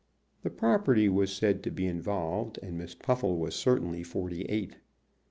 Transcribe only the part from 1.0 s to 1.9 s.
was said to be